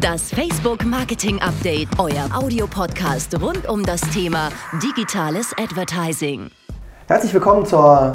[0.00, 4.50] Das Facebook Marketing Update, euer Audiopodcast rund um das Thema
[4.82, 6.50] digitales Advertising.
[7.08, 8.12] Herzlich willkommen zur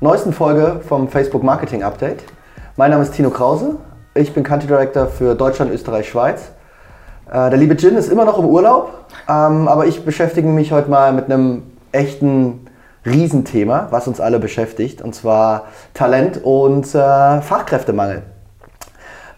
[0.00, 2.24] neuesten Folge vom Facebook Marketing Update.
[2.76, 3.76] Mein Name ist Tino Krause.
[4.14, 6.50] Ich bin Country Director für Deutschland, Österreich, Schweiz.
[7.30, 10.90] Äh, der liebe Jin ist immer noch im Urlaub, ähm, aber ich beschäftige mich heute
[10.90, 11.62] mal mit einem
[11.92, 12.66] echten
[13.06, 18.24] Riesenthema, was uns alle beschäftigt, und zwar Talent und äh, Fachkräftemangel.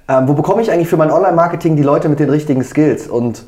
[0.08, 3.08] Ähm, wo bekomme ich eigentlich für mein Online-Marketing die Leute mit den richtigen Skills?
[3.08, 3.44] Und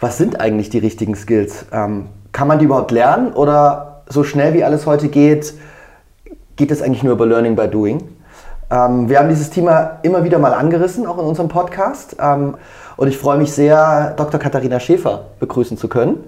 [0.00, 1.66] was sind eigentlich die richtigen Skills?
[1.72, 5.54] Ähm, kann man die überhaupt lernen oder so schnell wie alles heute geht,
[6.56, 8.02] geht es eigentlich nur über Learning by Doing?
[8.70, 12.16] Ähm, wir haben dieses Thema immer wieder mal angerissen, auch in unserem Podcast.
[12.20, 12.56] Ähm,
[12.96, 14.40] und ich freue mich sehr, Dr.
[14.40, 16.24] Katharina Schäfer begrüßen zu können.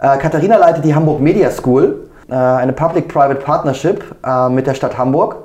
[0.00, 4.98] Äh, Katharina leitet die Hamburg Media School, äh, eine Public-Private Partnership äh, mit der Stadt
[4.98, 5.36] Hamburg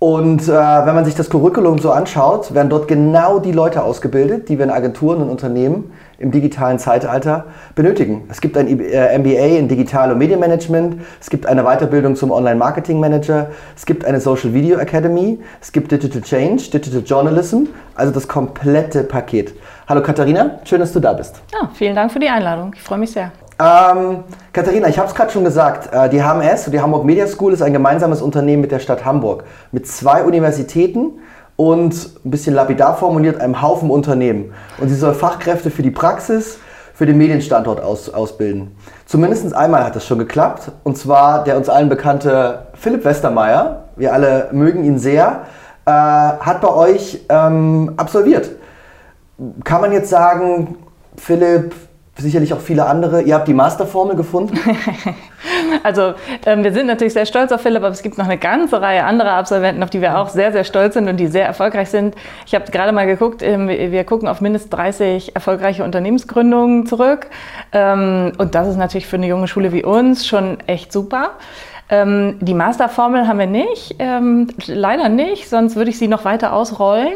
[0.00, 4.48] und äh, wenn man sich das Curriculum so anschaut, werden dort genau die Leute ausgebildet,
[4.48, 8.24] die wir in Agenturen und Unternehmen im digitalen Zeitalter benötigen.
[8.30, 13.50] Es gibt ein äh, MBA in Digital- und Medienmanagement, es gibt eine Weiterbildung zum Online-Marketing-Manager,
[13.76, 17.64] es gibt eine Social Video Academy, es gibt Digital Change, Digital Journalism,
[17.94, 19.52] also das komplette Paket.
[19.86, 21.42] Hallo Katharina, schön, dass du da bist.
[21.52, 23.32] Ja, vielen Dank für die Einladung, ich freue mich sehr.
[23.60, 27.52] Ähm, Katharina, ich habe es gerade schon gesagt, äh, die HMS, die Hamburg Media School,
[27.52, 29.44] ist ein gemeinsames Unternehmen mit der Stadt Hamburg.
[29.70, 31.18] Mit zwei Universitäten
[31.56, 31.92] und
[32.24, 34.54] ein bisschen lapidar formuliert, einem Haufen Unternehmen.
[34.78, 36.58] Und sie soll Fachkräfte für die Praxis,
[36.94, 38.74] für den Medienstandort aus, ausbilden.
[39.04, 40.72] Zumindest einmal hat das schon geklappt.
[40.82, 45.42] Und zwar der uns allen bekannte Philipp Westermeier, wir alle mögen ihn sehr,
[45.84, 48.52] äh, hat bei euch ähm, absolviert.
[49.64, 50.76] Kann man jetzt sagen,
[51.16, 51.74] Philipp
[52.22, 53.22] sicherlich auch viele andere.
[53.22, 54.58] Ihr habt die Masterformel gefunden?
[55.82, 56.14] also
[56.46, 59.04] ähm, wir sind natürlich sehr stolz auf Philipp, aber es gibt noch eine ganze Reihe
[59.04, 62.14] anderer Absolventen, auf die wir auch sehr, sehr stolz sind und die sehr erfolgreich sind.
[62.46, 67.26] Ich habe gerade mal geguckt, ähm, wir gucken auf mindestens 30 erfolgreiche Unternehmensgründungen zurück.
[67.72, 71.32] Ähm, und das ist natürlich für eine junge Schule wie uns schon echt super.
[71.90, 76.52] Ähm, die Masterformel haben wir nicht, ähm, leider nicht, sonst würde ich sie noch weiter
[76.52, 77.14] ausrollen.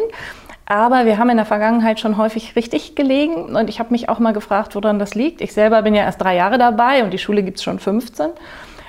[0.66, 4.18] Aber wir haben in der Vergangenheit schon häufig richtig gelegen und ich habe mich auch
[4.18, 5.40] mal gefragt, woran das liegt.
[5.40, 8.30] Ich selber bin ja erst drei Jahre dabei und die Schule gibt es schon 15.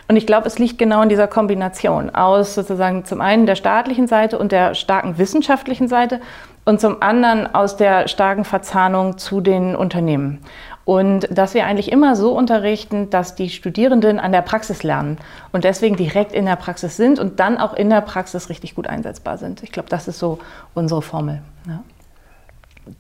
[0.07, 4.07] Und ich glaube, es liegt genau in dieser Kombination aus sozusagen zum einen der staatlichen
[4.07, 6.21] Seite und der starken wissenschaftlichen Seite
[6.63, 10.39] und zum anderen aus der starken Verzahnung zu den Unternehmen.
[10.85, 15.17] Und dass wir eigentlich immer so unterrichten, dass die Studierenden an der Praxis lernen
[15.51, 18.85] und deswegen direkt in der Praxis sind und dann auch in der Praxis richtig gut
[18.85, 19.63] einsetzbar sind.
[19.63, 20.37] Ich glaube, das ist so
[20.75, 21.41] unsere Formel.
[21.67, 21.83] Ja.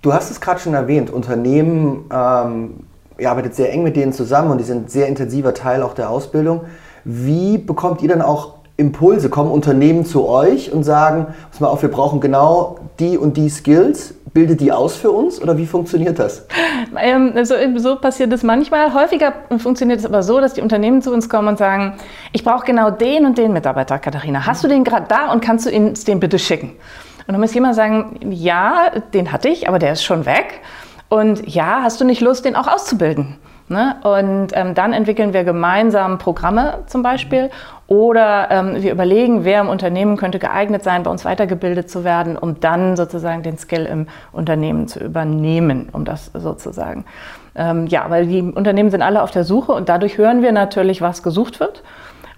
[0.01, 2.87] Du hast es gerade schon erwähnt, Unternehmen, ähm,
[3.19, 6.09] ihr arbeitet sehr eng mit denen zusammen und die sind sehr intensiver Teil auch der
[6.09, 6.61] Ausbildung.
[7.03, 9.29] Wie bekommt ihr dann auch Impulse?
[9.29, 13.49] Kommen Unternehmen zu euch und sagen, pass mal auf, wir brauchen genau die und die
[13.49, 16.45] Skills, bildet die aus für uns oder wie funktioniert das?
[16.97, 18.93] Ähm, so, so, passiert es manchmal.
[18.93, 21.95] Häufiger funktioniert es aber so, dass die Unternehmen zu uns kommen und sagen,
[22.31, 24.45] ich brauche genau den und den Mitarbeiter, Katharina.
[24.45, 26.73] Hast du den gerade da und kannst du ihn den bitte schicken?
[27.27, 30.61] Und dann muss jemand sagen, ja, den hatte ich, aber der ist schon weg.
[31.09, 33.37] Und ja, hast du nicht Lust, den auch auszubilden?
[33.67, 33.95] Ne?
[34.03, 37.49] Und ähm, dann entwickeln wir gemeinsam Programme zum Beispiel
[37.87, 42.37] oder ähm, wir überlegen, wer im Unternehmen könnte geeignet sein, bei uns weitergebildet zu werden,
[42.37, 47.05] um dann sozusagen den Skill im Unternehmen zu übernehmen, um das sozusagen.
[47.55, 51.01] Ähm, ja, weil die Unternehmen sind alle auf der Suche und dadurch hören wir natürlich,
[51.01, 51.81] was gesucht wird.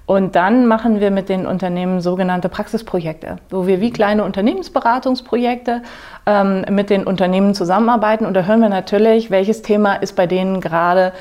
[0.08, 5.82] Und dann machen wir mit den Unternehmen sogenannte Praxisprojekte, wo wir wie kleine Unternehmensberatungsprojekte
[6.26, 8.26] ähm, mit den Unternehmen zusammenarbeiten.
[8.26, 11.12] Und da hören wir natürlich, welches Thema ist bei denen gerade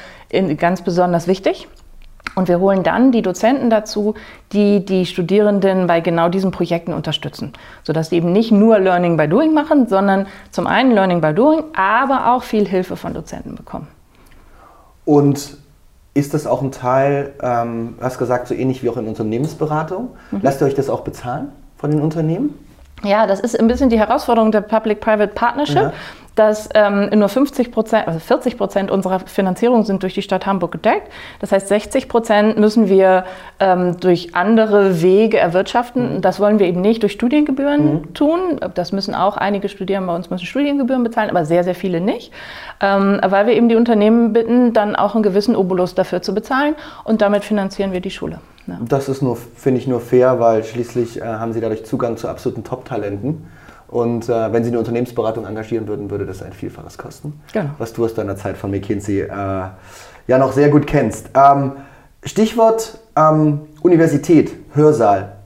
[0.57, 1.67] ganz besonders wichtig.
[2.37, 4.15] Und wir holen dann die Dozenten dazu,
[4.53, 9.27] die die Studierenden bei genau diesen Projekten unterstützen, sodass sie eben nicht nur Learning by
[9.27, 13.89] Doing machen, sondern zum einen Learning by Doing, aber auch viel Hilfe von Dozenten bekommen.
[15.05, 15.57] Und
[16.17, 20.11] ist das auch ein Teil, ähm, hast gesagt, so ähnlich wie auch in Unternehmensberatung?
[20.31, 20.41] Mhm.
[20.43, 22.59] Lasst ihr euch das auch bezahlen von den Unternehmen?
[23.05, 25.77] Ja, das ist ein bisschen die Herausforderung der Public-Private Partnership.
[25.77, 25.93] Ja
[26.37, 30.71] dass ähm, nur 50 Prozent, also 40 Prozent unserer Finanzierung sind durch die Stadt Hamburg
[30.71, 31.11] gedeckt.
[31.41, 33.25] Das heißt, 60 Prozent müssen wir
[33.59, 36.17] ähm, durch andere Wege erwirtschaften.
[36.17, 36.21] Mhm.
[36.21, 38.15] Das wollen wir eben nicht durch Studiengebühren mhm.
[38.15, 38.61] tun.
[38.75, 42.33] Das müssen auch einige Studierende bei uns müssen Studiengebühren bezahlen, aber sehr, sehr viele nicht.
[42.81, 46.75] Ähm, weil wir eben die Unternehmen bitten, dann auch einen gewissen Obolus dafür zu bezahlen
[47.05, 48.41] und damit finanzieren wir die Schule.
[48.67, 48.79] Ja.
[48.87, 52.29] Das ist nur, finde ich, nur fair, weil schließlich äh, haben sie dadurch Zugang zu
[52.29, 53.47] absoluten Top-Talenten.
[53.97, 57.41] Und äh, wenn Sie eine Unternehmensberatung engagieren würden, würde das ein Vielfaches kosten.
[57.55, 57.71] Genau.
[57.79, 61.31] Was du aus deiner Zeit von McKinsey äh, ja noch sehr gut kennst.
[61.33, 61.73] Ähm,
[62.23, 65.37] Stichwort ähm, Universität, Hörsaal.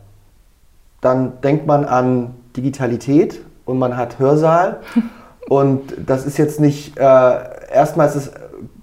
[1.00, 4.80] Dann denkt man an Digitalität und man hat Hörsaal.
[5.48, 7.02] Und das ist jetzt nicht, äh,
[7.72, 8.30] erstmal ist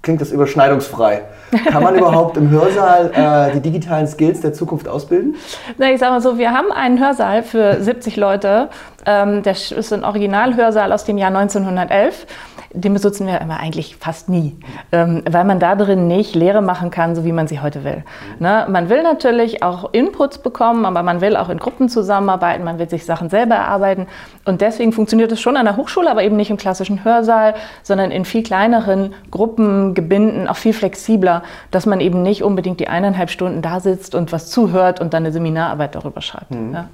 [0.02, 1.22] klingt das überschneidungsfrei.
[1.70, 5.36] Kann man überhaupt im Hörsaal äh, die digitalen Skills der Zukunft ausbilden?
[5.76, 8.68] Na, ich sage mal so, wir haben einen Hörsaal für 70 Leute.
[9.08, 12.26] Ähm, das ist ein Originalhörsaal aus dem Jahr 1911
[12.72, 14.56] den benutzen wir immer eigentlich fast nie,
[14.92, 18.04] ähm, weil man da drin nicht Lehre machen kann, so wie man sie heute will.
[18.40, 18.66] Ne?
[18.68, 22.88] Man will natürlich auch Inputs bekommen, aber man will auch in Gruppen zusammenarbeiten, man will
[22.88, 24.06] sich Sachen selber erarbeiten
[24.44, 28.10] und deswegen funktioniert es schon an der Hochschule, aber eben nicht im klassischen Hörsaal, sondern
[28.10, 33.30] in viel kleineren Gruppen, Gebinden, auch viel flexibler, dass man eben nicht unbedingt die eineinhalb
[33.30, 36.50] Stunden da sitzt und was zuhört und dann eine Seminararbeit darüber schreibt.
[36.50, 36.74] Mhm.
[36.74, 36.88] Ja.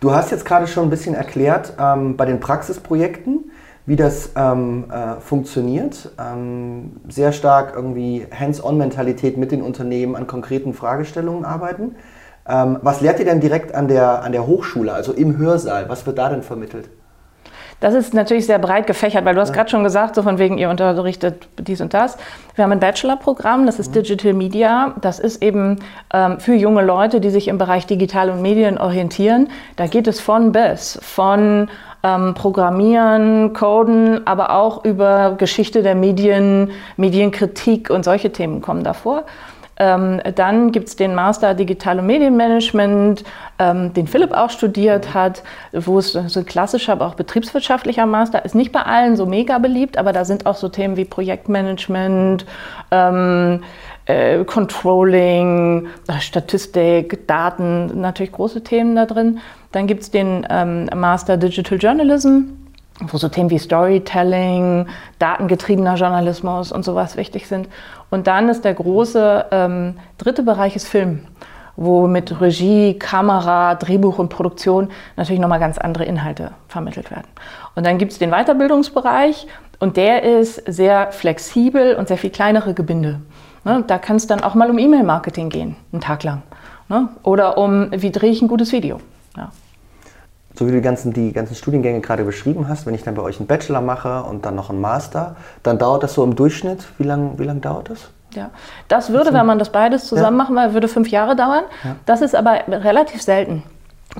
[0.00, 3.50] Du hast jetzt gerade schon ein bisschen erklärt, ähm, bei den Praxisprojekten,
[3.84, 6.10] wie das ähm, äh, funktioniert.
[6.20, 11.96] Ähm, sehr stark irgendwie Hands-on-Mentalität mit den Unternehmen an konkreten Fragestellungen arbeiten.
[12.48, 15.88] Ähm, was lehrt ihr denn direkt an der, an der Hochschule, also im Hörsaal?
[15.88, 16.90] Was wird da denn vermittelt?
[17.80, 19.54] Das ist natürlich sehr breit gefächert, weil du hast ja.
[19.54, 22.16] gerade schon gesagt, so von wegen, ihr unterrichtet dies und das.
[22.56, 24.02] Wir haben ein Bachelor-Programm, das ist mhm.
[24.02, 24.94] Digital Media.
[25.00, 25.78] Das ist eben
[26.12, 29.48] ähm, für junge Leute, die sich im Bereich Digital und Medien orientieren.
[29.76, 31.68] Da geht es von bis, von
[32.02, 39.24] ähm, Programmieren, Coden, aber auch über Geschichte der Medien, Medienkritik und solche Themen kommen davor.
[39.78, 43.24] Ähm, dann gibt es den Master Digital- und Medienmanagement,
[43.58, 45.42] ähm, den Philipp auch studiert hat,
[45.72, 48.54] wo es so ein klassischer, aber auch betriebswirtschaftlicher Master ist.
[48.54, 52.44] Nicht bei allen so mega beliebt, aber da sind auch so Themen wie Projektmanagement,
[52.90, 53.62] ähm,
[54.06, 59.38] äh, Controlling, äh, Statistik, Daten, natürlich große Themen da drin.
[59.72, 62.40] Dann gibt es den ähm, Master Digital Journalism,
[63.00, 64.86] wo so Themen wie Storytelling,
[65.18, 67.68] datengetriebener Journalismus und sowas wichtig sind.
[68.10, 71.20] Und dann ist der große ähm, dritte Bereich ist Film,
[71.76, 77.28] wo mit Regie, Kamera, Drehbuch und Produktion natürlich nochmal ganz andere Inhalte vermittelt werden.
[77.74, 79.46] Und dann gibt es den Weiterbildungsbereich
[79.78, 83.20] und der ist sehr flexibel und sehr viel kleinere Gebinde.
[83.64, 86.42] Ne, da kann es dann auch mal um E-Mail-Marketing gehen, einen Tag lang.
[86.88, 87.08] Ne?
[87.22, 89.00] Oder um, wie drehe ich ein gutes Video.
[89.36, 89.50] Ja.
[90.58, 93.22] So wie du die ganzen, die ganzen Studiengänge gerade beschrieben hast, wenn ich dann bei
[93.22, 96.88] euch einen Bachelor mache und dann noch einen Master, dann dauert das so im Durchschnitt,
[96.98, 98.10] wie lange wie lang dauert das?
[98.34, 98.50] Ja,
[98.88, 100.42] das würde, wenn man das beides zusammen ja.
[100.42, 101.62] machen würde, würde fünf Jahre dauern.
[101.84, 101.94] Ja.
[102.06, 103.62] Das ist aber relativ selten.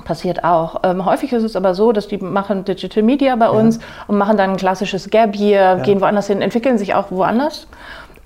[0.05, 0.79] Passiert auch.
[0.83, 3.81] Ähm, häufig ist es aber so, dass die machen Digital Media bei uns ja.
[4.07, 7.67] und machen dann ein klassisches Gap Year, gehen woanders hin, entwickeln sich auch woanders.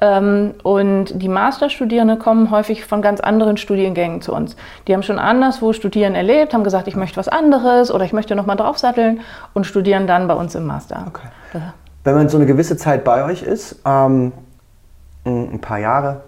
[0.04, 4.58] Ähm, und die Masterstudierenden kommen häufig von ganz anderen Studiengängen zu uns.
[4.86, 8.36] Die haben schon anderswo Studieren erlebt, haben gesagt, ich möchte was anderes oder ich möchte
[8.36, 9.22] nochmal draufsatteln
[9.54, 11.06] und studieren dann bei uns im Master.
[11.08, 11.62] Okay.
[12.04, 14.34] Wenn man so eine gewisse Zeit bei euch ist, ähm,
[15.26, 16.20] ein paar Jahre,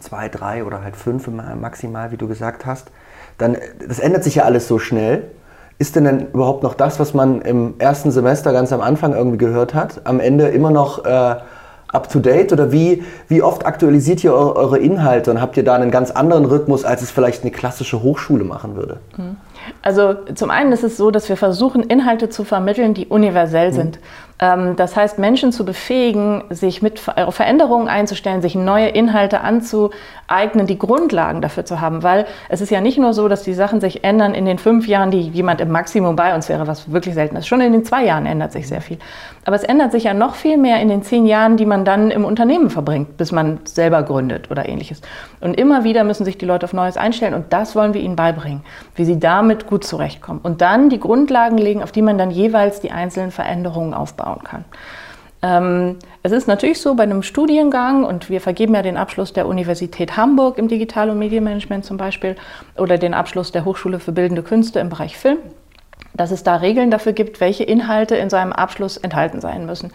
[0.00, 2.90] zwei, drei oder halt fünf maximal, wie du gesagt hast,
[3.36, 5.24] dann, das ändert sich ja alles so schnell.
[5.78, 9.36] Ist denn denn überhaupt noch das, was man im ersten Semester ganz am Anfang irgendwie
[9.36, 11.36] gehört hat, am Ende immer noch äh,
[11.96, 16.10] up-to-date oder wie, wie oft aktualisiert ihr eure Inhalte und habt ihr da einen ganz
[16.10, 18.98] anderen Rhythmus, als es vielleicht eine klassische Hochschule machen würde?
[19.16, 19.36] Mhm.
[19.82, 23.74] Also zum einen ist es so, dass wir versuchen, Inhalte zu vermitteln, die universell mhm.
[23.74, 23.98] sind.
[24.38, 31.40] Das heißt, Menschen zu befähigen, sich mit Veränderungen einzustellen, sich neue Inhalte anzueignen, die Grundlagen
[31.40, 32.02] dafür zu haben.
[32.02, 34.86] Weil es ist ja nicht nur so, dass die Sachen sich ändern in den fünf
[34.88, 37.46] Jahren, die jemand im Maximum bei uns wäre, was wirklich selten ist.
[37.46, 38.98] Schon in den zwei Jahren ändert sich sehr viel.
[39.46, 42.10] Aber es ändert sich ja noch viel mehr in den zehn Jahren, die man dann
[42.10, 45.00] im Unternehmen verbringt, bis man selber gründet oder ähnliches.
[45.40, 48.16] Und immer wieder müssen sich die Leute auf Neues einstellen und das wollen wir ihnen
[48.16, 48.64] beibringen,
[48.96, 50.40] wie sie damit gut zurechtkommen.
[50.42, 54.44] Und dann die Grundlagen legen, auf die man dann jeweils die einzelnen Veränderungen aufbaut aufbauen
[54.44, 54.64] kann.
[55.42, 59.46] Ähm, es ist natürlich so bei einem Studiengang, und wir vergeben ja den Abschluss der
[59.46, 62.36] Universität Hamburg im Digital- und Medienmanagement zum Beispiel
[62.76, 65.38] oder den Abschluss der Hochschule für Bildende Künste im Bereich Film,
[66.14, 69.92] dass es da Regeln dafür gibt, welche Inhalte in seinem Abschluss enthalten sein müssen.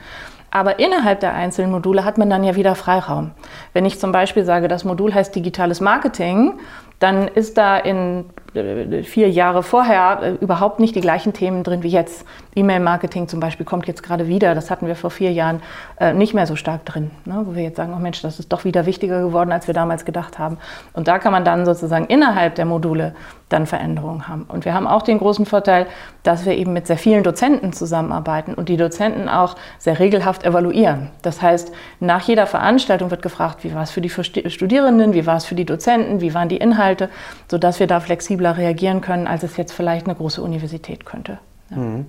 [0.54, 3.32] Aber innerhalb der einzelnen Module hat man dann ja wieder Freiraum.
[3.74, 6.60] Wenn ich zum Beispiel sage, das Modul heißt digitales Marketing,
[7.00, 11.90] dann ist da in vier Jahre vorher äh, überhaupt nicht die gleichen Themen drin wie
[11.90, 12.26] jetzt.
[12.54, 14.56] E-Mail-Marketing zum Beispiel kommt jetzt gerade wieder.
[14.56, 15.62] Das hatten wir vor vier Jahren
[16.00, 17.44] äh, nicht mehr so stark drin, ne?
[17.46, 20.04] wo wir jetzt sagen, oh Mensch, das ist doch wieder wichtiger geworden, als wir damals
[20.04, 20.58] gedacht haben.
[20.94, 23.16] Und da kann man dann sozusagen innerhalb der Module
[23.52, 24.44] dann Veränderungen haben.
[24.48, 25.88] Und wir haben auch den großen Vorteil,
[26.24, 31.10] dass wir eben mit sehr vielen Dozenten zusammenarbeiten und die Dozenten auch sehr regelhaft evaluieren.
[31.22, 35.38] Das heißt, nach jeder Veranstaltung wird gefragt, wie war es für die Studierenden, wie war
[35.38, 37.10] es für die Dozenten, wie waren die Inhalte,
[37.50, 38.00] sodass wir da
[38.42, 41.38] flexibler reagieren können, als es jetzt vielleicht eine große Universität könnte.
[41.70, 41.78] Ja.
[41.78, 42.06] Mhm.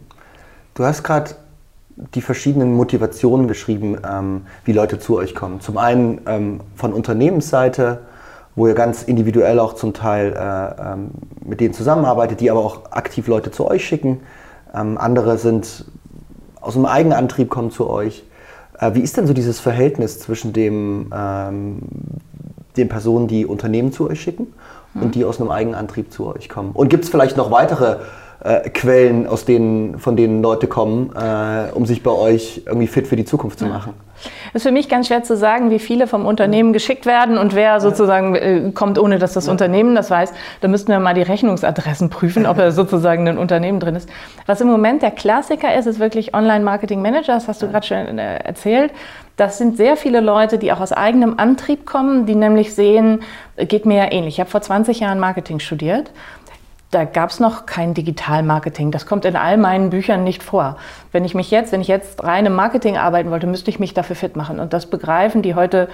[0.75, 1.33] Du hast gerade
[2.15, 5.61] die verschiedenen Motivationen beschrieben, ähm, wie Leute zu euch kommen.
[5.61, 8.01] Zum einen ähm, von Unternehmensseite,
[8.57, 11.11] wo ihr ganz individuell auch zum Teil äh, ähm,
[11.45, 14.21] mit denen zusammenarbeitet, die aber auch aktiv Leute zu euch schicken.
[14.75, 15.85] Ähm, andere sind
[16.61, 18.25] aus einem Eigenantrieb kommen zu euch.
[18.79, 21.81] Äh, wie ist denn so dieses Verhältnis zwischen dem, ähm,
[22.79, 24.47] den Personen, die Unternehmen zu euch schicken
[24.95, 26.73] und die aus einem Eigenantrieb zu euch kommen?
[26.73, 27.97] Und gibt es vielleicht noch weitere
[28.45, 33.07] äh, Quellen, aus denen, von denen Leute kommen, äh, um sich bei euch irgendwie fit
[33.07, 33.95] für die Zukunft zu machen?
[34.49, 37.55] Es ist für mich ganz schwer zu sagen, wie viele vom Unternehmen geschickt werden und
[37.55, 39.53] wer sozusagen äh, kommt, ohne dass das ja.
[39.53, 40.33] Unternehmen das weiß.
[40.61, 44.09] Da müssten wir mal die Rechnungsadressen prüfen, ob er sozusagen ein Unternehmen drin ist.
[44.47, 48.37] Was im Moment der Klassiker ist, ist wirklich Online-Marketing-Manager, das hast du gerade schon äh,
[48.39, 48.93] erzählt.
[49.37, 53.23] Das sind sehr viele Leute, die auch aus eigenem Antrieb kommen, die nämlich sehen,
[53.57, 54.35] geht mir ja ähnlich.
[54.35, 56.11] Ich habe vor 20 Jahren Marketing studiert
[56.93, 58.91] da gab es noch kein Digitalmarketing.
[58.91, 60.77] Das kommt in all meinen Büchern nicht vor.
[61.11, 63.95] Wenn ich mich jetzt, wenn ich jetzt rein im Marketing arbeiten wollte, müsste ich mich
[63.95, 64.61] dafür fit machen.
[64.61, 65.89] Und das begreifen die heute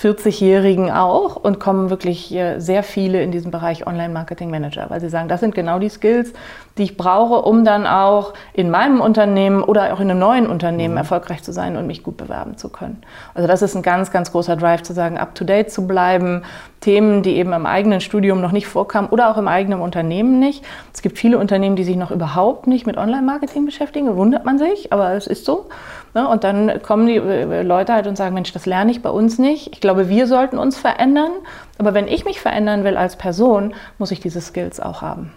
[0.00, 5.40] 40-Jährigen auch und kommen wirklich sehr viele in diesem Bereich Online-Marketing-Manager, weil sie sagen, das
[5.40, 6.32] sind genau die Skills,
[6.76, 10.94] die ich brauche, um dann auch in meinem Unternehmen oder auch in einem neuen Unternehmen
[10.94, 10.98] mhm.
[10.98, 13.02] erfolgreich zu sein und mich gut bewerben zu können.
[13.34, 16.42] Also das ist ein ganz, ganz großer Drive zu sagen, up-to-date zu bleiben,
[16.80, 20.64] Themen, die eben im eigenen Studium noch nicht vorkamen oder auch im eigenen Unternehmen nicht.
[20.92, 24.92] Es gibt viele Unternehmen, die sich noch überhaupt nicht mit Online-Marketing beschäftigen, wundert man sich,
[24.92, 25.66] aber es ist so.
[26.14, 26.28] Ne?
[26.28, 29.38] Und dann kommen die äh, Leute halt und sagen, Mensch, das lerne ich bei uns
[29.38, 29.72] nicht.
[29.72, 31.32] Ich glaube, wir sollten uns verändern.
[31.78, 35.32] Aber wenn ich mich verändern will als Person, muss ich diese Skills auch haben.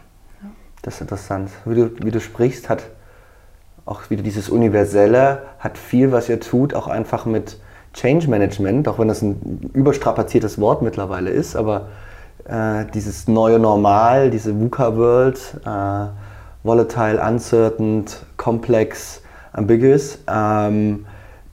[0.83, 1.49] Das ist interessant.
[1.65, 2.83] Wie du, wie du sprichst, hat
[3.85, 7.57] auch wieder dieses Universelle, hat viel, was ihr tut, auch einfach mit
[7.93, 11.87] Change Management, auch wenn das ein überstrapaziertes Wort mittlerweile ist, aber
[12.45, 16.05] äh, dieses neue Normal, diese VUCA-World, äh,
[16.63, 18.05] volatile, uncertain,
[18.35, 19.21] komplex,
[19.57, 20.19] ambiguous.
[20.31, 21.05] Ähm,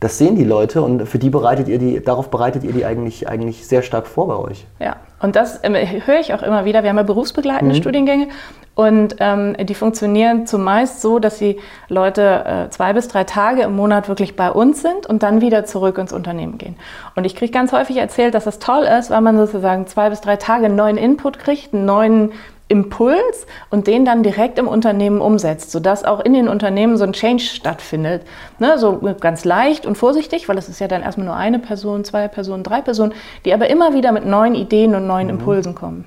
[0.04, 3.26] das sehen die Leute und für die bereitet ihr die, darauf bereitet ihr die eigentlich,
[3.26, 4.66] eigentlich sehr stark vor bei euch.
[4.78, 6.82] Ja, und das äh, höre ich auch immer wieder.
[6.82, 7.78] Wir haben ja berufsbegleitende mhm.
[7.78, 8.28] Studiengänge
[8.75, 11.58] und ähm, die funktionieren zumeist so, dass die
[11.88, 15.64] Leute äh, zwei bis drei Tage im Monat wirklich bei uns sind und dann wieder
[15.64, 16.76] zurück ins Unternehmen gehen.
[17.14, 20.20] Und ich kriege ganz häufig erzählt, dass das toll ist, weil man sozusagen zwei bis
[20.20, 22.32] drei Tage neuen Input kriegt, einen neuen
[22.68, 27.12] Impuls und den dann direkt im Unternehmen umsetzt, sodass auch in den Unternehmen so ein
[27.12, 28.23] Change stattfindet.
[28.59, 32.04] Ne, so ganz leicht und vorsichtig, weil es ist ja dann erstmal nur eine Person,
[32.04, 33.12] zwei Personen, drei Personen,
[33.44, 35.35] die aber immer wieder mit neuen Ideen und neuen mhm.
[35.35, 36.06] Impulsen kommen.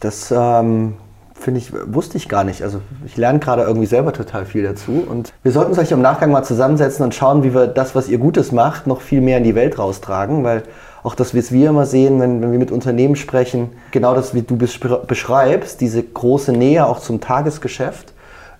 [0.00, 0.94] Das ähm,
[1.34, 2.62] finde ich, wusste ich gar nicht.
[2.62, 5.04] Also ich lerne gerade irgendwie selber total viel dazu.
[5.08, 8.08] Und wir sollten uns euch im Nachgang mal zusammensetzen und schauen, wie wir das, was
[8.08, 10.62] ihr Gutes macht, noch viel mehr in die Welt raustragen, weil
[11.02, 14.42] auch das, was wir immer sehen, wenn, wenn wir mit Unternehmen sprechen, genau das, wie
[14.42, 18.12] du beschreibst, diese große Nähe auch zum Tagesgeschäft,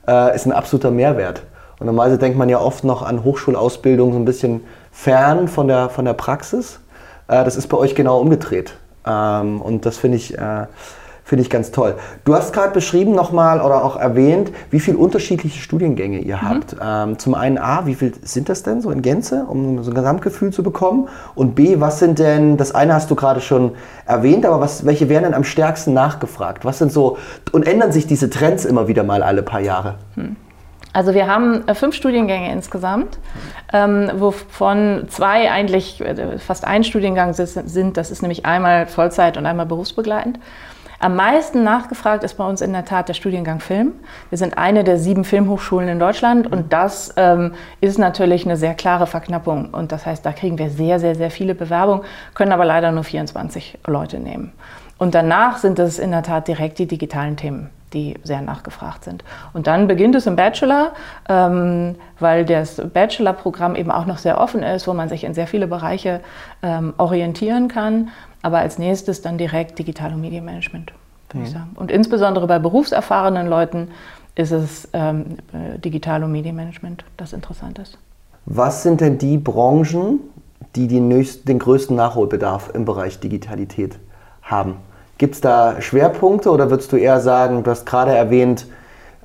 [0.06, 1.42] äh, ist ein absoluter Mehrwert.
[1.78, 5.88] Und normalerweise denkt man ja oft noch an Hochschulausbildung so ein bisschen fern von der,
[5.90, 6.80] von der Praxis.
[7.28, 8.74] Äh, das ist bei euch genau umgedreht.
[9.06, 10.66] Ähm, und das finde ich, äh,
[11.28, 11.96] Finde ich ganz toll.
[12.24, 16.48] Du hast gerade beschrieben nochmal oder auch erwähnt, wie viele unterschiedliche Studiengänge ihr mhm.
[16.48, 16.76] habt.
[16.82, 19.94] Ähm, zum einen A, wie viel sind das denn so in Gänze, um so ein
[19.94, 21.10] Gesamtgefühl zu bekommen?
[21.34, 23.72] Und B, was sind denn, das eine hast du gerade schon
[24.06, 26.64] erwähnt, aber was, welche werden denn am stärksten nachgefragt?
[26.64, 27.18] Was sind so,
[27.52, 29.96] und ändern sich diese Trends immer wieder mal alle paar Jahre?
[30.16, 30.36] Mhm.
[30.94, 33.18] Also wir haben äh, fünf Studiengänge insgesamt,
[33.74, 37.98] ähm, wovon zwei eigentlich äh, fast ein Studiengang sind.
[37.98, 40.40] Das ist nämlich einmal Vollzeit und einmal berufsbegleitend.
[41.00, 43.92] Am meisten nachgefragt ist bei uns in der Tat der Studiengang Film.
[44.30, 48.74] Wir sind eine der sieben Filmhochschulen in Deutschland und das ähm, ist natürlich eine sehr
[48.74, 49.72] klare Verknappung.
[49.72, 52.02] Und das heißt, da kriegen wir sehr, sehr, sehr viele Bewerbungen,
[52.34, 54.52] können aber leider nur 24 Leute nehmen.
[54.98, 59.24] Und danach sind es in der Tat direkt die digitalen Themen die sehr nachgefragt sind.
[59.52, 60.92] Und dann beginnt es im Bachelor,
[61.28, 65.46] ähm, weil das Bachelor-Programm eben auch noch sehr offen ist, wo man sich in sehr
[65.46, 66.20] viele Bereiche
[66.62, 68.10] ähm, orientieren kann
[68.42, 70.92] aber als nächstes dann direkt Digital- und Medienmanagement,
[71.28, 71.44] würde mhm.
[71.44, 71.70] ich sagen.
[71.74, 73.88] Und insbesondere bei berufserfahrenen Leuten
[74.34, 75.38] ist es ähm,
[75.84, 77.98] Digital- und Medienmanagement, das interessant ist.
[78.46, 80.20] Was sind denn die Branchen,
[80.76, 83.98] die den, den größten Nachholbedarf im Bereich Digitalität
[84.42, 84.76] haben?
[85.18, 88.66] Gibt es da Schwerpunkte oder würdest du eher sagen, du hast gerade erwähnt,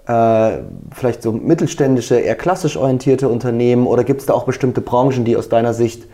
[0.07, 0.57] äh,
[0.91, 5.37] vielleicht so mittelständische, eher klassisch orientierte Unternehmen oder gibt es da auch bestimmte Branchen, die
[5.37, 6.07] aus deiner Sicht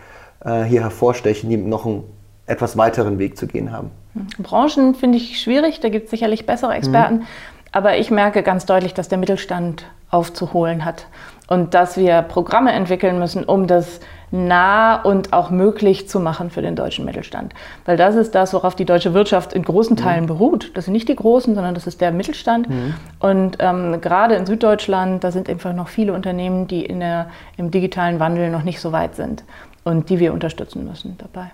[0.44, 2.04] äh, hier hervorstechen, die noch einen
[2.50, 3.92] etwas weiteren Weg zu gehen haben.
[4.40, 7.18] Branchen finde ich schwierig, da gibt es sicherlich bessere Experten.
[7.18, 7.28] Mhm.
[7.72, 11.06] Aber ich merke ganz deutlich, dass der Mittelstand aufzuholen hat
[11.48, 14.00] und dass wir Programme entwickeln müssen, um das
[14.32, 17.54] nah und auch möglich zu machen für den deutschen Mittelstand.
[17.86, 20.00] Weil das ist das, worauf die deutsche Wirtschaft in großen mhm.
[20.00, 20.28] Teilen mhm.
[20.28, 20.72] beruht.
[20.76, 22.70] Das sind nicht die Großen, sondern das ist der Mittelstand.
[22.70, 22.94] Mhm.
[23.20, 27.72] Und ähm, gerade in Süddeutschland, da sind einfach noch viele Unternehmen, die in der, im
[27.72, 29.44] digitalen Wandel noch nicht so weit sind
[29.84, 31.52] und die wir unterstützen müssen dabei.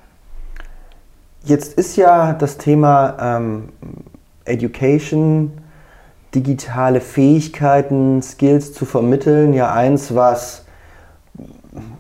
[1.46, 3.70] Jetzt ist ja das Thema ähm,
[4.46, 5.52] Education,
[6.34, 9.54] digitale Fähigkeiten, Skills zu vermitteln.
[9.54, 10.66] Ja, eins, was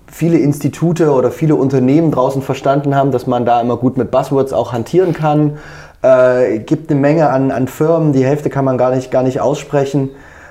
[0.07, 4.51] viele Institute oder viele Unternehmen draußen verstanden haben, dass man da immer gut mit Buzzwords
[4.51, 5.59] auch hantieren kann.
[6.01, 9.41] Äh, gibt eine Menge an, an Firmen, die Hälfte kann man gar nicht, gar nicht
[9.41, 10.09] aussprechen,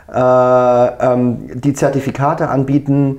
[0.09, 3.19] äh, ähm, die Zertifikate anbieten.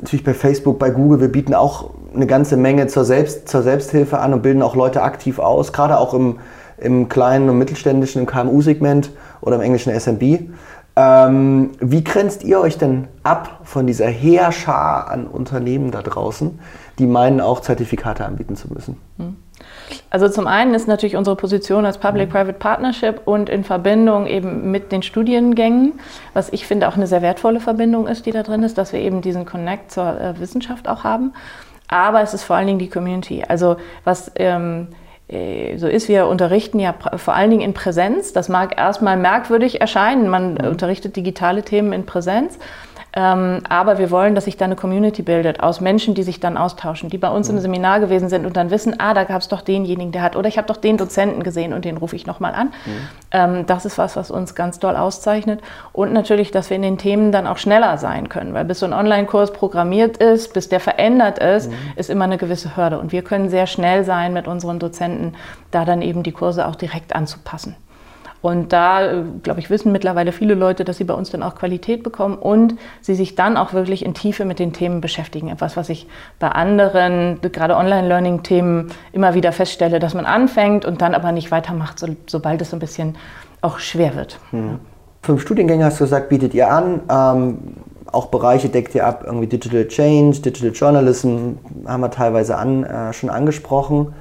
[0.00, 4.18] Natürlich bei Facebook, bei Google, wir bieten auch eine ganze Menge zur, Selbst, zur Selbsthilfe
[4.18, 6.38] an und bilden auch Leute aktiv aus, gerade auch im,
[6.78, 10.50] im kleinen und mittelständischen, im KMU-Segment oder im englischen SMB.
[10.96, 16.58] Ähm, wie grenzt ihr euch denn ab von dieser Heerschar an Unternehmen da draußen,
[16.98, 18.96] die meinen, auch Zertifikate anbieten zu müssen?
[19.18, 19.36] Hm.
[20.10, 24.92] Also zum einen ist natürlich unsere Position als Public-Private Partnership und in Verbindung eben mit
[24.92, 25.94] den Studiengängen,
[26.32, 29.00] was ich finde auch eine sehr wertvolle Verbindung ist, die da drin ist, dass wir
[29.00, 31.32] eben diesen Connect zur äh, Wissenschaft auch haben.
[31.90, 33.44] Aber es ist vor allen Dingen die Community.
[33.46, 34.88] Also was ähm,
[35.28, 38.32] äh, so ist, wir unterrichten ja vor allen Dingen in Präsenz.
[38.32, 40.28] Das mag erstmal merkwürdig erscheinen.
[40.28, 40.68] Man mhm.
[40.68, 42.58] unterrichtet digitale Themen in Präsenz.
[43.12, 46.56] Ähm, aber wir wollen, dass sich da eine Community bildet aus Menschen, die sich dann
[46.56, 47.56] austauschen, die bei uns mhm.
[47.56, 50.36] im Seminar gewesen sind und dann wissen, ah, da gab es doch denjenigen, der hat,
[50.36, 52.66] oder ich habe doch den Dozenten gesehen und den rufe ich nochmal an.
[52.68, 53.08] Mhm.
[53.32, 55.60] Ähm, das ist was, was uns ganz doll auszeichnet.
[55.92, 58.86] Und natürlich, dass wir in den Themen dann auch schneller sein können, weil bis so
[58.86, 61.74] ein Online-Kurs programmiert ist, bis der verändert ist, mhm.
[61.96, 62.98] ist immer eine gewisse Hürde.
[62.98, 65.34] Und wir können sehr schnell sein mit unseren Dozenten,
[65.70, 67.74] da dann eben die Kurse auch direkt anzupassen.
[68.42, 71.54] Und da, äh, glaube ich, wissen mittlerweile viele Leute, dass sie bei uns dann auch
[71.54, 75.48] Qualität bekommen und sie sich dann auch wirklich in Tiefe mit den Themen beschäftigen.
[75.48, 76.06] Etwas, was ich
[76.38, 81.98] bei anderen, gerade Online-Learning-Themen, immer wieder feststelle, dass man anfängt und dann aber nicht weitermacht,
[81.98, 83.16] so, sobald es so ein bisschen
[83.60, 84.38] auch schwer wird.
[84.50, 84.78] Hm.
[85.22, 87.00] Fünf Studiengänge hast du gesagt, bietet ihr an.
[87.10, 87.58] Ähm,
[88.10, 91.52] auch Bereiche deckt ihr ab, irgendwie Digital Change, Digital Journalism
[91.86, 94.14] haben wir teilweise an, äh, schon angesprochen.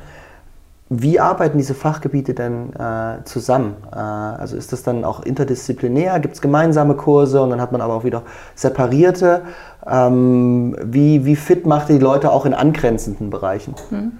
[0.91, 3.75] Wie arbeiten diese Fachgebiete denn äh, zusammen?
[3.93, 6.19] Äh, also ist das dann auch interdisziplinär?
[6.19, 8.23] Gibt es gemeinsame Kurse und dann hat man aber auch wieder
[8.55, 9.43] separierte?
[9.85, 13.75] Ähm, wie, wie fit macht ihr die Leute auch in angrenzenden Bereichen?
[13.89, 14.13] Hm.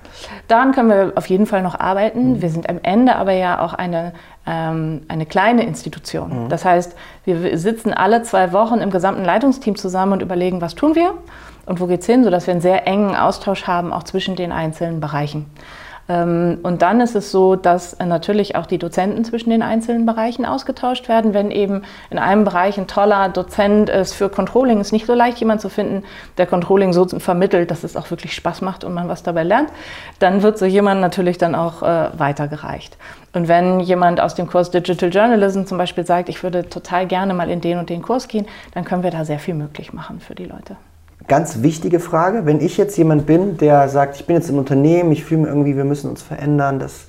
[0.47, 2.35] Daran können wir auf jeden Fall noch arbeiten.
[2.35, 2.41] Hm.
[2.43, 4.13] Wir sind am Ende aber ja auch eine,
[4.45, 6.31] ähm, eine kleine Institution.
[6.31, 6.49] Hm.
[6.49, 10.93] Das heißt, wir sitzen alle zwei Wochen im gesamten Leitungsteam zusammen und überlegen, was tun
[10.93, 11.15] wir
[11.65, 14.51] und wo geht es hin, sodass wir einen sehr engen Austausch haben, auch zwischen den
[14.51, 15.47] einzelnen Bereichen.
[16.09, 20.45] Ähm, und dann ist es so, dass natürlich auch die Dozenten zwischen den einzelnen Bereichen
[20.45, 21.33] ausgetauscht werden.
[21.35, 25.37] Wenn eben in einem Bereich ein toller Dozent ist für Controlling, ist nicht so leicht,
[25.37, 26.03] jemanden zu finden,
[26.37, 29.69] der Controlling so vermittelt, dass es auch wirklich Spaß macht und man was dabei lernt,
[30.17, 32.97] dann wird so jemand natürlich dann auch äh, weitergereicht.
[33.33, 37.35] Und wenn jemand aus dem Kurs Digital Journalism zum Beispiel sagt, ich würde total gerne
[37.35, 40.19] mal in den und den Kurs gehen, dann können wir da sehr viel möglich machen
[40.19, 40.75] für die Leute
[41.29, 42.45] ganz wichtige Frage.
[42.45, 45.47] Wenn ich jetzt jemand bin, der sagt, ich bin jetzt im Unternehmen, ich fühle mir
[45.47, 47.05] irgendwie, wir müssen uns verändern, das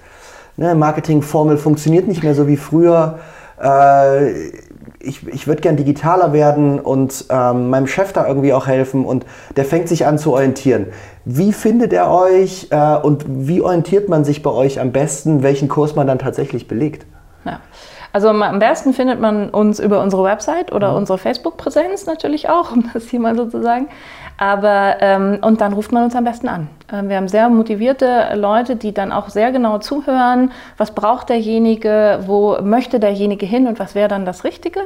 [0.56, 3.18] ne, Marketingformel funktioniert nicht mehr so wie früher.
[3.61, 4.50] Äh,
[5.02, 9.24] ich, ich würde gern digitaler werden und ähm, meinem Chef da irgendwie auch helfen und
[9.56, 10.87] der fängt sich an zu orientieren.
[11.24, 15.68] Wie findet er euch äh, und wie orientiert man sich bei euch am besten, welchen
[15.68, 17.06] Kurs man dann tatsächlich belegt?
[17.44, 17.61] Ja.
[18.12, 20.94] Also am besten findet man uns über unsere Website oder ja.
[20.94, 23.88] unsere Facebook-Präsenz natürlich auch, um das hier mal so zu sagen.
[24.40, 26.68] Aber ähm, und dann ruft man uns am besten an.
[26.90, 32.20] Ähm, wir haben sehr motivierte Leute, die dann auch sehr genau zuhören, was braucht derjenige,
[32.24, 34.81] wo möchte derjenige hin und was wäre dann das Richtige.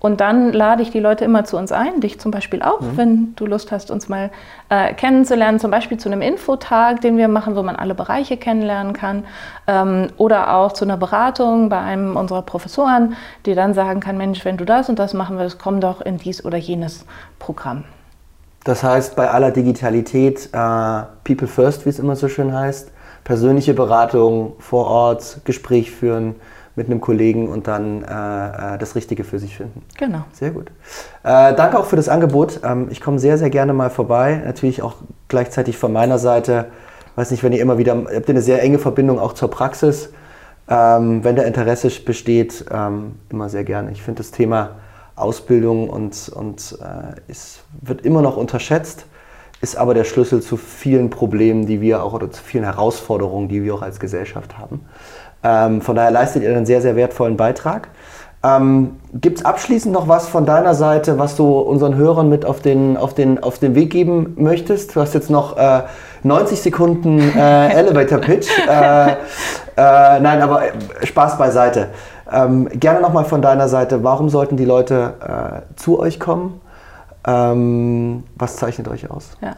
[0.00, 2.96] Und dann lade ich die Leute immer zu uns ein, dich zum Beispiel auch, mhm.
[2.96, 4.30] wenn du Lust hast, uns mal
[4.68, 8.94] äh, kennenzulernen, zum Beispiel zu einem Infotag, den wir machen, wo man alle Bereiche kennenlernen
[8.94, 9.22] kann.
[9.68, 13.14] Ähm, oder auch zu einer Beratung bei einem unserer Professoren,
[13.46, 16.16] die dann sagen kann, Mensch, wenn du das und das machen willst, komm doch in
[16.18, 17.06] dies oder jenes
[17.38, 17.84] Programm.
[18.64, 22.90] Das heißt, bei aller Digitalität, äh, People First, wie es immer so schön heißt,
[23.24, 26.34] persönliche Beratung vor Ort, Gespräch führen,
[26.78, 29.82] mit einem Kollegen und dann äh, äh, das Richtige für sich finden.
[29.98, 30.22] Genau.
[30.32, 30.70] Sehr gut.
[31.24, 32.60] Äh, danke auch für das Angebot.
[32.64, 34.40] Ähm, ich komme sehr, sehr gerne mal vorbei.
[34.46, 34.94] Natürlich auch
[35.26, 36.66] gleichzeitig von meiner Seite.
[37.16, 40.10] Weiß nicht, wenn ihr immer wieder, ihr habt eine sehr enge Verbindung auch zur Praxis.
[40.68, 43.90] Ähm, wenn da Interesse besteht, ähm, immer sehr gerne.
[43.90, 44.76] Ich finde das Thema
[45.20, 49.06] Ausbildung und, und äh, ist, wird immer noch unterschätzt,
[49.60, 53.62] ist aber der Schlüssel zu vielen Problemen, die wir auch oder zu vielen Herausforderungen, die
[53.62, 54.86] wir auch als Gesellschaft haben.
[55.42, 57.88] Ähm, von daher leistet ihr einen sehr, sehr wertvollen Beitrag.
[58.44, 62.60] Ähm, Gibt es abschließend noch was von deiner Seite, was du unseren Hörern mit auf
[62.60, 64.94] den, auf den, auf den Weg geben möchtest?
[64.94, 65.82] Du hast jetzt noch äh,
[66.22, 68.48] 90 Sekunden äh, Elevator Pitch.
[68.68, 69.16] Äh, äh,
[70.20, 70.62] nein, aber
[71.02, 71.88] Spaß beiseite.
[72.30, 75.14] Ähm, gerne nochmal von deiner Seite, warum sollten die Leute
[75.72, 76.60] äh, zu euch kommen?
[77.26, 79.36] Ähm, was zeichnet euch aus?
[79.40, 79.56] Ja.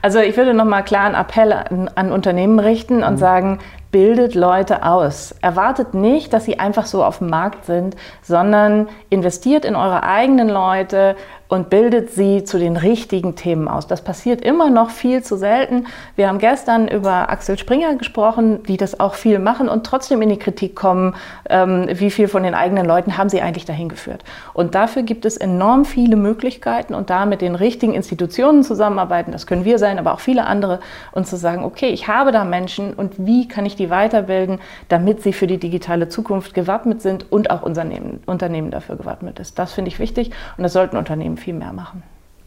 [0.00, 3.18] Also ich würde nochmal klar einen Appell an, an Unternehmen richten und mhm.
[3.18, 3.58] sagen,
[3.90, 5.34] bildet Leute aus.
[5.40, 10.48] Erwartet nicht, dass sie einfach so auf dem Markt sind, sondern investiert in eure eigenen
[10.48, 11.16] Leute,
[11.50, 13.88] und bildet sie zu den richtigen Themen aus.
[13.88, 15.86] Das passiert immer noch viel zu selten.
[16.14, 20.28] Wir haben gestern über Axel Springer gesprochen, die das auch viel machen und trotzdem in
[20.28, 21.16] die Kritik kommen,
[21.48, 24.22] ähm, wie viel von den eigenen Leuten haben sie eigentlich dahin geführt.
[24.54, 29.48] Und dafür gibt es enorm viele Möglichkeiten und da mit den richtigen Institutionen zusammenarbeiten, das
[29.48, 30.78] können wir sein, aber auch viele andere,
[31.10, 35.22] und zu sagen, okay, ich habe da Menschen und wie kann ich die weiterbilden, damit
[35.22, 39.58] sie für die digitale Zukunft gewappnet sind und auch Unternehmen, Unternehmen dafür gewappnet ist.
[39.58, 42.04] Das finde ich wichtig und das sollten Unternehmen viel mehr machen.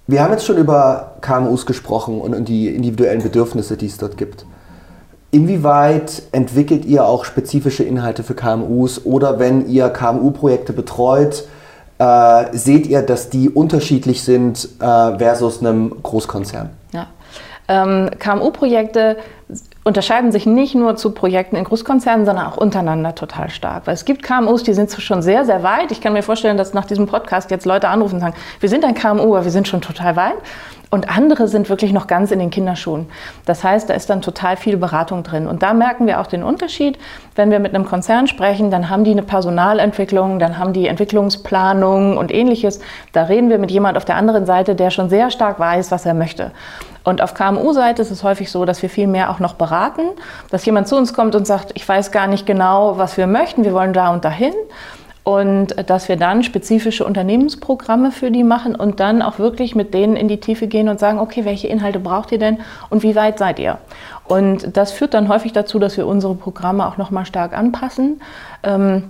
[0.08, 4.46] Wir haben jetzt schon über KMUs gesprochen und die individuellen Bedürfnisse, die es dort gibt.
[5.32, 11.48] Inwieweit entwickelt ihr auch spezifische Inhalte für KMUs oder wenn ihr KMU-Projekte betreut,
[11.98, 16.70] äh, seht ihr, dass die unterschiedlich sind äh, versus einem Großkonzern?
[16.92, 17.08] Ja.
[17.68, 19.18] Ähm, KMU-Projekte
[19.84, 23.86] unterscheiden sich nicht nur zu Projekten in Großkonzernen, sondern auch untereinander total stark.
[23.86, 25.92] Weil es gibt KMUs, die sind schon sehr, sehr weit.
[25.92, 28.86] Ich kann mir vorstellen, dass nach diesem Podcast jetzt Leute anrufen und sagen, wir sind
[28.86, 30.36] ein KMU, aber wir sind schon total weit.
[30.94, 33.08] Und andere sind wirklich noch ganz in den Kinderschuhen.
[33.48, 35.48] Das heißt, da ist dann total viel Beratung drin.
[35.48, 37.00] Und da merken wir auch den Unterschied.
[37.34, 42.16] Wenn wir mit einem Konzern sprechen, dann haben die eine Personalentwicklung, dann haben die Entwicklungsplanung
[42.16, 42.80] und ähnliches.
[43.12, 46.06] Da reden wir mit jemand auf der anderen Seite, der schon sehr stark weiß, was
[46.06, 46.52] er möchte.
[47.04, 50.04] Und auf KMU-Seite ist es häufig so, dass wir viel mehr auch noch beraten,
[50.52, 53.64] dass jemand zu uns kommt und sagt, ich weiß gar nicht genau, was wir möchten,
[53.64, 54.54] wir wollen da und dahin.
[55.24, 60.18] Und dass wir dann spezifische Unternehmensprogramme für die machen und dann auch wirklich mit denen
[60.18, 62.60] in die Tiefe gehen und sagen, okay, welche Inhalte braucht ihr denn
[62.90, 63.78] und wie weit seid ihr?
[64.26, 68.22] Und das führt dann häufig dazu, dass wir unsere Programme auch nochmal stark anpassen.
[68.64, 69.04] Ähm,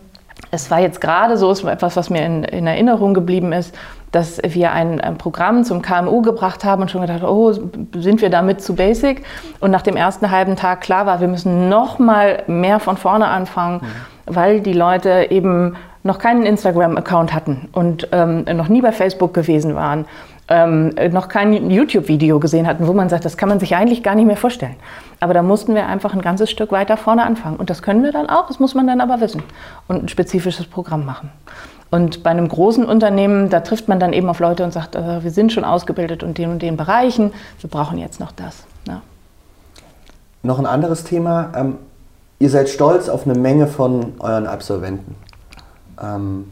[0.51, 3.75] es war jetzt gerade so, ist etwas, was mir in, in Erinnerung geblieben ist,
[4.11, 8.29] dass wir ein, ein, Programm zum KMU gebracht haben und schon gedacht, oh, sind wir
[8.29, 9.23] damit zu basic?
[9.59, 13.27] Und nach dem ersten halben Tag klar war, wir müssen noch mal mehr von vorne
[13.27, 14.35] anfangen, mhm.
[14.35, 19.75] weil die Leute eben noch keinen Instagram-Account hatten und ähm, noch nie bei Facebook gewesen
[19.75, 20.05] waren,
[20.49, 24.15] ähm, noch kein YouTube-Video gesehen hatten, wo man sagt, das kann man sich eigentlich gar
[24.15, 24.75] nicht mehr vorstellen.
[25.21, 27.55] Aber da mussten wir einfach ein ganzes Stück weiter vorne anfangen.
[27.55, 29.41] Und das können wir dann auch, das muss man dann aber wissen
[29.87, 31.31] und ein spezifisches Programm machen.
[31.91, 35.23] Und bei einem großen Unternehmen, da trifft man dann eben auf Leute und sagt, äh,
[35.23, 38.65] wir sind schon ausgebildet in den und den Bereichen, wir brauchen jetzt noch das.
[38.87, 39.01] Ja.
[40.41, 41.51] Noch ein anderes Thema.
[41.55, 41.77] Ähm,
[42.39, 45.15] ihr seid stolz auf eine Menge von euren Absolventen.
[46.01, 46.51] Ähm,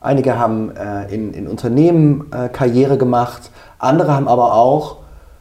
[0.00, 4.98] einige haben äh, in, in, Unternehmen äh, Karriere gemacht, andere haben aber auch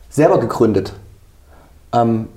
[0.09, 0.93] selber gegründet.
[1.93, 2.27] Ähm,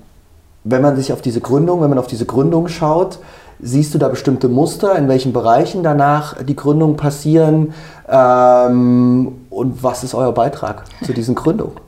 [0.63, 3.19] wenn man sich auf diese Gründung, wenn man auf diese Gründung schaut,
[3.61, 7.73] Siehst du da bestimmte Muster, in welchen Bereichen danach die Gründungen passieren?
[8.07, 11.73] Ähm, und was ist euer Beitrag zu diesen Gründungen?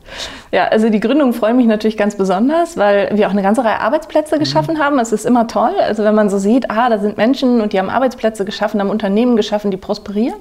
[0.51, 3.79] Ja, also die Gründungen freuen mich natürlich ganz besonders, weil wir auch eine ganze Reihe
[3.79, 4.79] Arbeitsplätze geschaffen mhm.
[4.79, 4.99] haben.
[4.99, 5.73] Es ist immer toll.
[5.79, 8.89] Also wenn man so sieht, ah, da sind Menschen und die haben Arbeitsplätze geschaffen, haben
[8.89, 10.39] Unternehmen geschaffen, die prosperieren.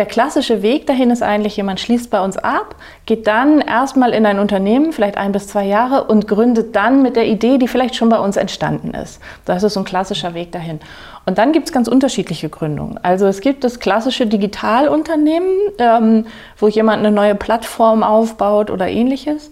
[0.00, 4.24] Der klassische Weg dahin ist eigentlich, jemand schließt bei uns ab, geht dann erstmal in
[4.24, 7.96] ein Unternehmen, vielleicht ein bis zwei Jahre, und gründet dann mit der Idee, die vielleicht
[7.96, 9.20] schon bei uns entstanden ist.
[9.44, 10.80] Das ist so ein klassischer Weg dahin.
[11.26, 12.98] Und dann gibt es ganz unterschiedliche Gründungen.
[13.02, 19.50] Also es gibt das klassische Digitalunternehmen, ähm, wo jemand eine neue Plattform aufbaut oder ähnliches.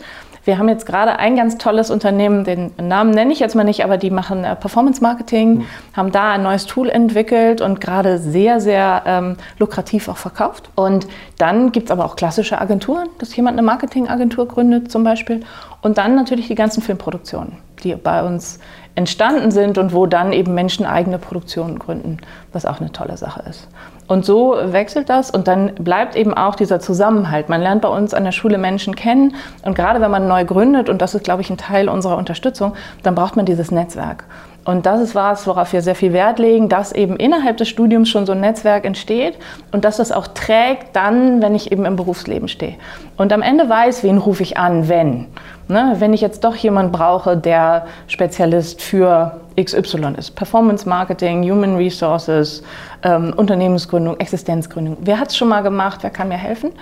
[0.48, 3.84] Wir haben jetzt gerade ein ganz tolles Unternehmen, den Namen nenne ich jetzt mal nicht,
[3.84, 5.66] aber die machen äh, Performance Marketing, mhm.
[5.92, 10.70] haben da ein neues Tool entwickelt und gerade sehr, sehr ähm, lukrativ auch verkauft.
[10.74, 11.06] Und
[11.36, 15.40] dann gibt es aber auch klassische Agenturen, dass jemand eine Marketingagentur gründet zum Beispiel.
[15.82, 18.58] Und dann natürlich die ganzen Filmproduktionen, die bei uns
[18.94, 22.16] entstanden sind und wo dann eben Menschen eigene Produktionen gründen,
[22.54, 23.68] was auch eine tolle Sache ist.
[24.08, 27.50] Und so wechselt das und dann bleibt eben auch dieser Zusammenhalt.
[27.50, 30.88] Man lernt bei uns an der Schule Menschen kennen und gerade wenn man neu gründet,
[30.88, 34.24] und das ist, glaube ich, ein Teil unserer Unterstützung, dann braucht man dieses Netzwerk.
[34.68, 38.10] Und das ist was, worauf wir sehr viel Wert legen, dass eben innerhalb des Studiums
[38.10, 39.38] schon so ein Netzwerk entsteht
[39.72, 42.74] und dass das auch trägt dann, wenn ich eben im Berufsleben stehe.
[43.16, 45.24] Und am Ende weiß, wen rufe ich an, wenn.
[45.68, 45.96] Ne?
[46.00, 50.36] Wenn ich jetzt doch jemanden brauche, der Spezialist für XY ist.
[50.36, 52.62] Performance Marketing, Human Resources,
[53.02, 54.98] ähm, Unternehmensgründung, Existenzgründung.
[55.00, 56.00] Wer hat es schon mal gemacht?
[56.02, 56.72] Wer kann mir helfen?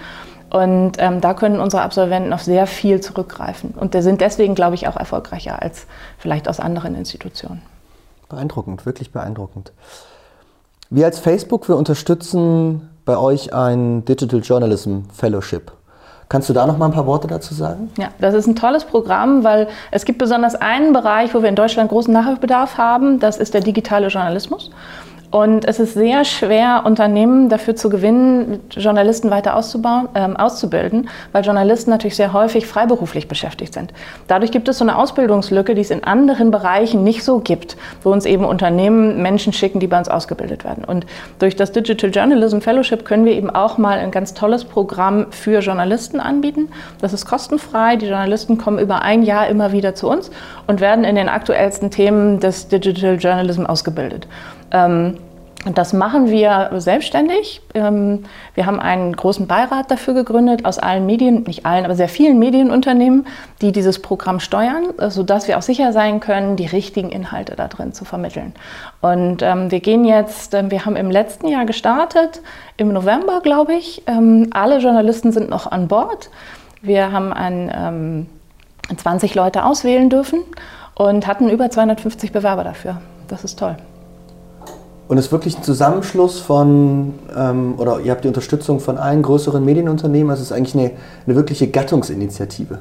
[0.51, 3.75] Und ähm, da können unsere Absolventen auf sehr viel zurückgreifen.
[3.77, 5.87] Und sind deswegen, glaube ich, auch erfolgreicher als
[6.19, 7.63] vielleicht aus anderen Institutionen.
[8.29, 9.73] Beeindruckend, wirklich beeindruckend.
[10.91, 15.73] Wir als Facebook, wir unterstützen bei euch ein Digital Journalism Fellowship.
[16.29, 17.91] Kannst du da noch mal ein paar Worte dazu sagen?
[17.99, 21.55] Ja, das ist ein tolles Programm, weil es gibt besonders einen Bereich, wo wir in
[21.55, 23.21] Deutschland großen Nachholbedarf haben.
[23.21, 24.71] Das ist der digitale Journalismus.
[25.37, 31.45] Und es ist sehr schwer, Unternehmen dafür zu gewinnen, Journalisten weiter auszubauen, ähm, auszubilden, weil
[31.45, 33.93] Journalisten natürlich sehr häufig freiberuflich beschäftigt sind.
[34.29, 38.13] Dadurch gibt es so eine Ausbildungslücke, die es in anderen Bereichen nicht so gibt, wo
[38.13, 40.85] uns eben Unternehmen Menschen schicken, die bei uns ausgebildet werden.
[40.85, 41.05] Und
[41.39, 45.59] durch das Digital Journalism Fellowship können wir eben auch mal ein ganz tolles Programm für
[45.59, 46.71] Journalisten anbieten.
[47.03, 47.97] Das ist kostenfrei.
[47.97, 50.31] Die Journalisten kommen über ein Jahr immer wieder zu uns
[50.67, 54.27] und werden in den aktuellsten Themen des Digital Journalism ausgebildet.
[54.73, 55.19] Ähm,
[55.75, 57.61] das machen wir selbstständig.
[57.75, 58.25] Ähm,
[58.55, 62.39] wir haben einen großen Beirat dafür gegründet aus allen Medien, nicht allen, aber sehr vielen
[62.39, 63.27] Medienunternehmen,
[63.61, 67.93] die dieses Programm steuern, sodass wir auch sicher sein können, die richtigen Inhalte da drin
[67.93, 68.55] zu vermitteln.
[69.01, 72.43] Und ähm, wir gehen jetzt, ähm, wir haben im letzten Jahr gestartet,
[72.77, 74.03] im November, glaube ich.
[74.51, 76.29] alle Journalisten sind noch an Bord.
[76.83, 78.29] Wir haben ein,
[78.95, 80.41] 20 Leute auswählen dürfen
[80.95, 83.01] und hatten über 250 Bewerber dafür.
[83.29, 83.77] Das ist toll.
[85.09, 89.23] Und es ist wirklich ein Zusammenschluss von, ähm, oder ihr habt die Unterstützung von allen
[89.23, 90.91] größeren Medienunternehmen, also es ist eigentlich eine,
[91.27, 92.81] eine wirkliche Gattungsinitiative.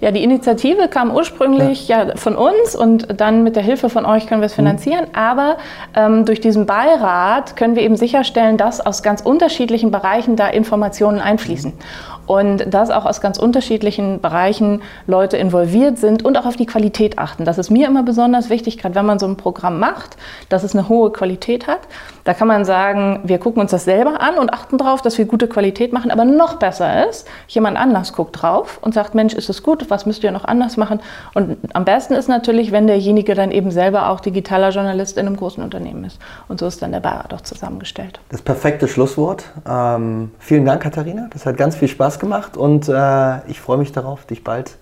[0.00, 2.08] Ja, die Initiative kam ursprünglich ja.
[2.08, 2.16] ja.
[2.16, 4.56] von uns und dann mit der Hilfe von euch können wir es mhm.
[4.56, 5.04] finanzieren.
[5.06, 5.14] Mhm.
[5.14, 5.56] Aber
[5.96, 11.20] ähm, durch diesen Beirat können wir eben sicherstellen, dass aus ganz unterschiedlichen Bereichen da Informationen
[11.20, 11.70] einfließen.
[11.70, 16.66] Mhm und dass auch aus ganz unterschiedlichen Bereichen Leute involviert sind und auch auf die
[16.66, 17.44] Qualität achten.
[17.44, 20.16] Das ist mir immer besonders wichtig, gerade wenn man so ein Programm macht,
[20.48, 21.80] dass es eine hohe Qualität hat.
[22.24, 25.26] Da kann man sagen, wir gucken uns das selber an und achten darauf, dass wir
[25.26, 29.50] gute Qualität machen, aber noch besser ist, jemand anders guckt drauf und sagt, Mensch, ist
[29.50, 31.00] es gut, was müsst ihr noch anders machen?
[31.34, 35.36] Und am besten ist natürlich, wenn derjenige dann eben selber auch digitaler Journalist in einem
[35.36, 36.18] großen Unternehmen ist.
[36.48, 38.20] Und so ist dann der Beirat auch zusammengestellt.
[38.30, 39.44] Das perfekte Schlusswort.
[39.68, 41.28] Ähm, vielen Dank, Katharina.
[41.30, 44.76] Das hat ganz viel Spaß gemacht und äh, ich freue mich darauf, dich bald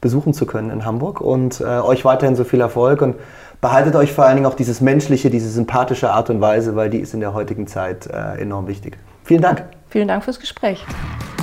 [0.00, 3.16] besuchen zu können in Hamburg und äh, euch weiterhin so viel Erfolg und
[3.60, 6.98] behaltet euch vor allen Dingen auch dieses menschliche, diese sympathische Art und Weise, weil die
[6.98, 8.98] ist in der heutigen Zeit äh, enorm wichtig.
[9.24, 9.64] Vielen Dank.
[9.88, 10.84] Vielen Dank fürs Gespräch.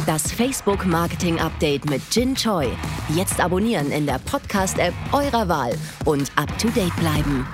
[0.06, 2.68] Das Facebook Marketing Update mit Jin Choi.
[3.10, 5.74] Jetzt abonnieren in der Podcast-App eurer Wahl
[6.06, 7.46] und up to date bleiben.